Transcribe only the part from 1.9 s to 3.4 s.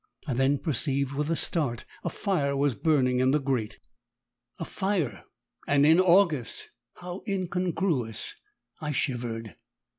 a fire was burning in the